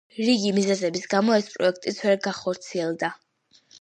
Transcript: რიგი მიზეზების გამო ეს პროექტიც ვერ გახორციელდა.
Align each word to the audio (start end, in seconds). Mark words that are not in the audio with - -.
რიგი 0.27 0.53
მიზეზების 0.57 1.03
გამო 1.11 1.35
ეს 1.41 1.49
პროექტიც 1.57 1.99
ვერ 2.07 2.19
გახორციელდა. 2.29 3.13